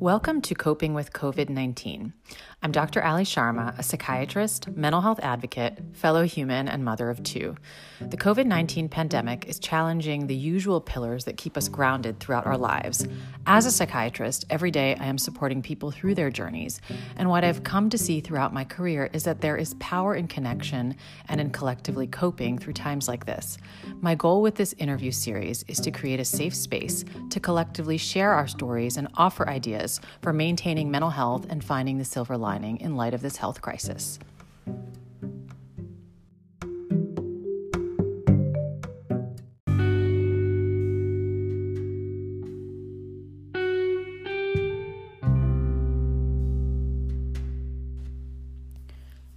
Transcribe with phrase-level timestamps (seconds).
[0.00, 2.14] Welcome to Coping with COVID 19.
[2.62, 3.02] I'm Dr.
[3.02, 7.54] Ali Sharma, a psychiatrist, mental health advocate, fellow human, and mother of two.
[8.00, 12.56] The COVID 19 pandemic is challenging the usual pillars that keep us grounded throughout our
[12.56, 13.06] lives.
[13.46, 16.80] As a psychiatrist, every day I am supporting people through their journeys,
[17.16, 20.28] and what I've come to see throughout my career is that there is power in
[20.28, 20.96] connection
[21.28, 23.58] and in collectively coping through times like this.
[24.00, 28.32] My goal with this interview series is to create a safe space to collectively share
[28.32, 29.89] our stories and offer ideas
[30.20, 34.18] for maintaining mental health and finding the silver lining in light of this health crisis.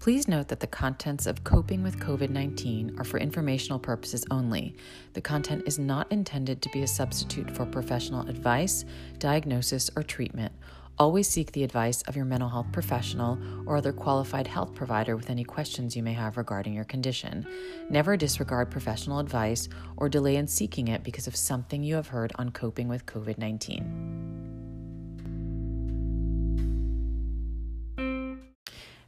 [0.04, 4.76] Please note that the contents of Coping with COVID 19 are for informational purposes only.
[5.14, 8.84] The content is not intended to be a substitute for professional advice,
[9.18, 10.52] diagnosis, or treatment.
[11.00, 15.30] Always seek the advice of your mental health professional or other qualified health provider with
[15.30, 17.48] any questions you may have regarding your condition.
[17.90, 22.34] Never disregard professional advice or delay in seeking it because of something you have heard
[22.36, 24.03] on coping with COVID 19.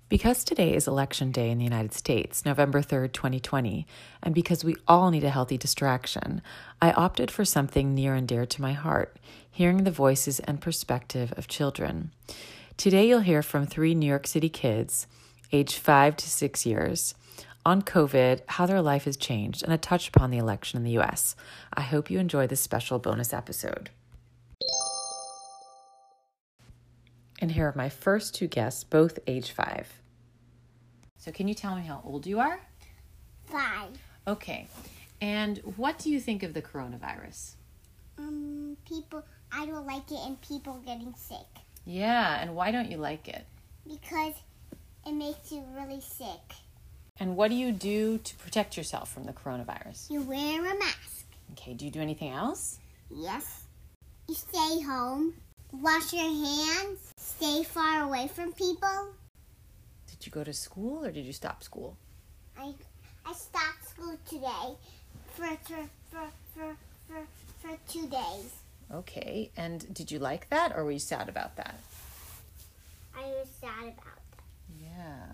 [0.07, 3.87] Because today is Election Day in the United States, November 3rd, 2020,
[4.21, 6.43] and because we all need a healthy distraction,
[6.79, 9.17] I opted for something near and dear to my heart
[9.49, 12.11] hearing the voices and perspective of children.
[12.77, 15.07] Today, you'll hear from three New York City kids,
[15.51, 17.15] aged five to six years,
[17.65, 20.99] on COVID, how their life has changed, and a touch upon the election in the
[20.99, 21.35] US.
[21.73, 23.89] I hope you enjoy this special bonus episode.
[27.39, 29.87] And here are my first two guests, both age five.
[31.17, 32.59] So, can you tell me how old you are?
[33.45, 33.89] Five.
[34.27, 34.67] Okay.
[35.21, 37.53] And what do you think of the coronavirus?
[38.17, 41.45] Um, people, I don't like it, and people getting sick
[41.85, 43.45] Yeah, and why don't you like it?
[43.87, 44.33] because
[45.05, 46.55] it makes you really sick.
[47.19, 50.09] And what do you do to protect yourself from the coronavirus?
[50.09, 51.25] You wear a mask.
[51.51, 52.79] Okay, do you do anything else?
[53.11, 53.65] Yes.
[54.27, 55.35] You stay home.
[55.81, 57.11] Wash your hands.
[57.17, 59.09] Stay far away from people.
[60.07, 61.97] Did you go to school or did you stop school?
[62.57, 62.73] I
[63.25, 64.77] I stopped school today
[65.33, 66.75] for for for for
[67.07, 67.27] for,
[67.61, 68.53] for two days.
[68.93, 71.75] Okay, and did you like that or were you sad about that?
[73.17, 74.43] I was sad about that.
[74.79, 75.25] Yeah.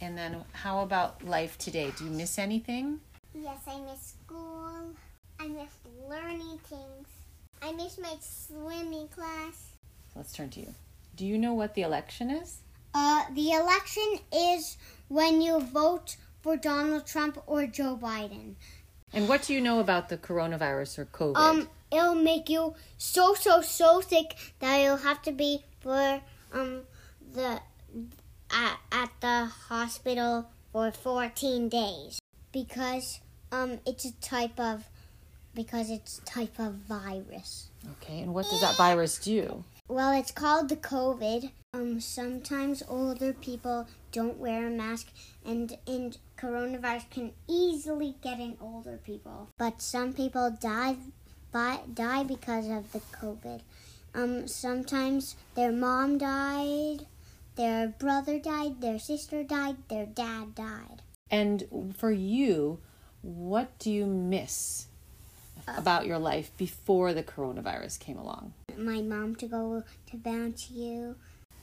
[0.00, 1.92] And then how about life today?
[1.96, 3.00] Do you miss anything?
[3.34, 4.94] Yes, I miss school.
[5.38, 5.70] I miss
[6.08, 7.08] learning things.
[7.62, 9.72] I miss my swimming class.
[10.14, 10.74] Let's turn to you.
[11.14, 12.60] Do you know what the election is?
[12.94, 14.76] Uh, the election is
[15.08, 18.54] when you vote for Donald Trump or Joe Biden.
[19.12, 21.36] And what do you know about the coronavirus or COVID?
[21.36, 26.20] Um, it'll make you so so so sick that you'll have to be for
[26.52, 26.82] um
[27.32, 27.60] the
[28.50, 32.18] at, at the hospital for 14 days
[32.52, 33.20] because
[33.52, 34.84] um it's a type of
[35.56, 37.70] because it's type of virus.
[37.92, 39.64] okay, and what does that virus do?
[39.88, 41.50] Well, it's called the COVID.
[41.74, 45.08] Um, sometimes older people don't wear a mask,
[45.44, 49.48] and and coronavirus can easily get in older people.
[49.58, 50.96] But some people die,
[51.50, 53.62] by, die because of the COVID.
[54.14, 57.06] Um, sometimes their mom died,
[57.56, 61.02] their brother died, their sister died, their dad died.
[61.30, 62.78] And for you,
[63.22, 64.86] what do you miss
[65.68, 68.52] about your life before the coronavirus came along?
[68.78, 71.16] my mom to go to Bounty U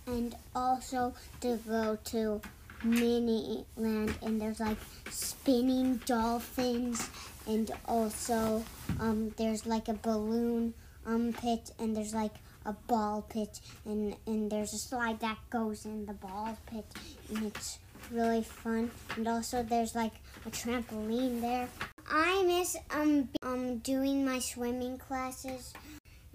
[0.08, 2.42] and also to go to
[2.84, 4.78] Mini Land and there's like
[5.10, 7.10] spinning dolphins
[7.48, 8.64] and also
[9.00, 10.74] um there's like a balloon
[11.06, 12.34] um pit and there's like
[12.66, 16.86] a ball pit and and there's a slide that goes in the ball pit
[17.30, 17.80] and it's
[18.12, 20.14] really fun and also there's like
[20.46, 21.68] a trampoline there.
[22.14, 25.74] I miss um um doing my swimming classes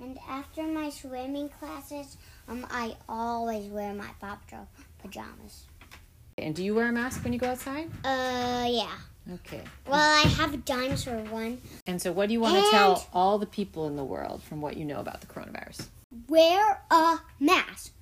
[0.00, 2.16] and after my swimming classes,
[2.46, 5.66] um, I always wear my Paw Patrol pajamas.
[6.36, 7.90] And do you wear a mask when you go outside?
[8.04, 8.96] Uh, yeah.
[9.34, 9.62] Okay.
[9.88, 11.60] Well, I have a dinosaur one.
[11.86, 14.60] And so, what do you want to tell all the people in the world from
[14.60, 15.88] what you know about the coronavirus?
[16.28, 17.92] Wear a mask.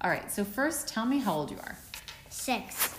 [0.00, 1.78] All right, so first, tell me how old you are.
[2.28, 2.97] Six.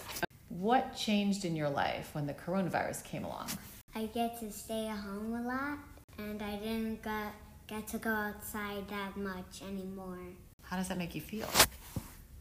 [0.60, 3.48] What changed in your life when the coronavirus came along?
[3.96, 5.78] I get to stay at home a lot,
[6.18, 7.34] and I didn't get,
[7.66, 10.20] get to go outside that much anymore.
[10.64, 11.48] How does that make you feel?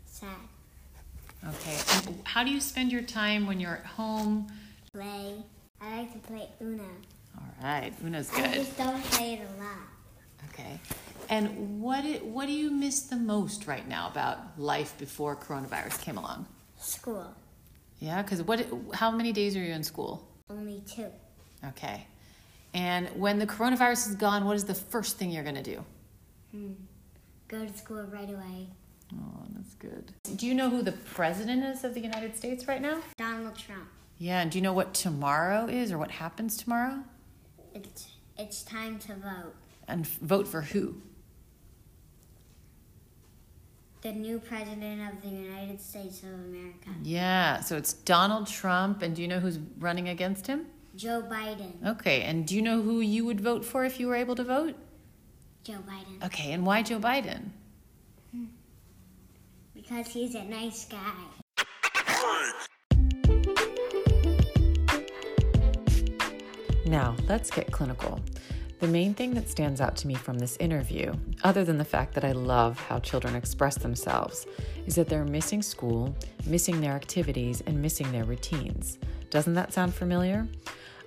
[0.07, 0.31] Sad.
[1.49, 1.79] Okay.
[1.95, 4.49] And how do you spend your time when you're at home?
[4.93, 5.37] Play.
[5.81, 6.83] I like to play Uno.
[7.37, 8.55] All right, Uno's I good.
[8.55, 9.79] just don't play it a lot.
[10.49, 10.81] Okay.
[11.29, 16.03] And what it, what do you miss the most right now about life before coronavirus
[16.03, 16.47] came along?
[16.79, 17.33] School.
[17.99, 18.67] Yeah, because what?
[18.95, 20.27] How many days are you in school?
[20.51, 21.07] Only two.
[21.69, 22.07] Okay.
[22.75, 25.85] And when the coronavirus is gone, what is the first thing you're going to do?
[26.53, 26.73] Hmm.
[27.49, 28.69] Go to school right away.
[29.15, 30.13] Oh, that's good.
[30.37, 33.01] Do you know who the president is of the United States right now?
[33.17, 33.89] Donald Trump.
[34.19, 36.99] Yeah, and do you know what tomorrow is or what happens tomorrow?
[37.75, 39.55] It's it's time to vote.
[39.89, 41.01] And f- vote for who?
[44.01, 46.91] The new president of the United States of America.
[47.03, 50.67] Yeah, so it's Donald Trump, and do you know who's running against him?
[50.95, 51.85] Joe Biden.
[51.85, 54.45] Okay, and do you know who you would vote for if you were able to
[54.45, 54.77] vote?
[55.65, 56.25] Joe Biden.
[56.25, 57.51] Okay, and why Joe Biden?
[59.75, 60.99] Because he's a nice guy.
[66.87, 68.21] Now, let's get clinical.
[68.81, 72.15] The main thing that stands out to me from this interview, other than the fact
[72.15, 74.47] that I love how children express themselves,
[74.87, 76.15] is that they're missing school,
[76.47, 78.99] missing their activities, and missing their routines.
[79.31, 80.47] Doesn't that sound familiar?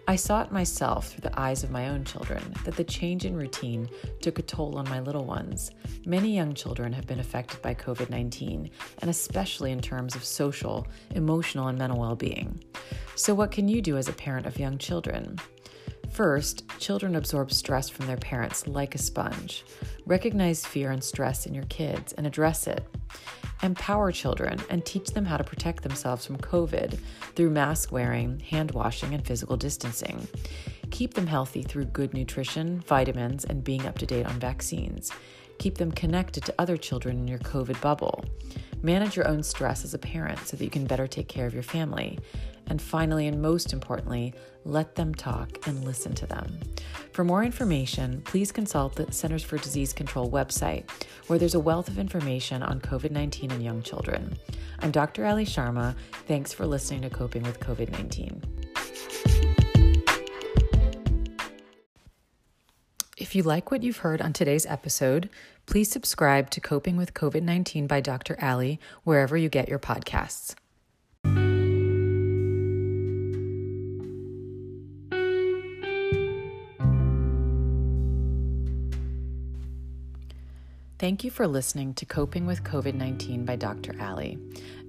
[0.06, 3.38] I saw it myself through the eyes of my own children that the change in
[3.38, 3.88] routine
[4.20, 5.72] took a toll on my little ones.
[6.06, 8.70] Many young children have been affected by COVID 19,
[9.00, 10.86] and especially in terms of social,
[11.16, 12.62] emotional, and mental well being.
[13.16, 15.40] So, what can you do as a parent of young children?
[16.12, 19.64] First, children absorb stress from their parents like a sponge.
[20.06, 22.84] Recognize fear and stress in your kids and address it.
[23.64, 27.00] Empower children and teach them how to protect themselves from COVID
[27.36, 30.28] through mask wearing, hand washing, and physical distancing.
[30.90, 35.12] Keep them healthy through good nutrition, vitamins, and being up to date on vaccines.
[35.60, 38.26] Keep them connected to other children in your COVID bubble.
[38.82, 41.54] Manage your own stress as a parent so that you can better take care of
[41.54, 42.20] your family.
[42.72, 44.34] And finally, and most importantly,
[44.64, 46.58] let them talk and listen to them.
[47.12, 50.90] For more information, please consult the Centers for Disease Control website,
[51.28, 54.38] where there's a wealth of information on COVID 19 and young children.
[54.80, 55.26] I'm Dr.
[55.26, 55.96] Ali Sharma.
[56.30, 58.42] Thanks for listening to Coping with COVID 19.
[63.18, 65.30] If you like what you've heard on today's episode,
[65.66, 68.38] please subscribe to Coping with COVID 19 by Dr.
[68.42, 70.56] Ali wherever you get your podcasts.
[81.02, 83.96] Thank you for listening to Coping with COVID 19 by Dr.
[84.00, 84.38] Ali.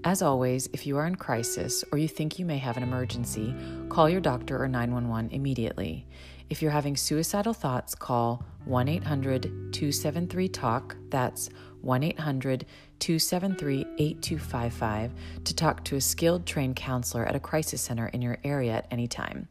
[0.05, 3.55] As always, if you are in crisis or you think you may have an emergency,
[3.89, 6.07] call your doctor or 911 immediately.
[6.51, 10.97] If you're having suicidal thoughts, call 1 800 273 TALK.
[11.09, 11.49] That's
[11.81, 12.67] 1 800
[12.99, 15.13] 273 8255
[15.45, 18.87] to talk to a skilled trained counselor at a crisis center in your area at
[18.91, 19.49] any time.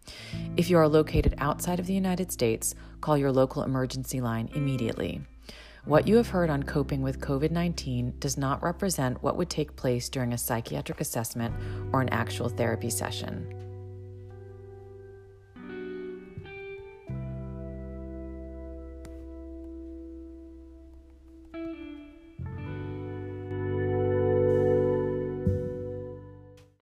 [0.58, 5.22] If you are located outside of the United States, call your local emergency line immediately.
[5.86, 9.76] What you have heard on coping with COVID 19 does not represent what would take
[9.76, 11.56] place during a psychiatric assessment
[11.92, 13.61] or an actual therapy session.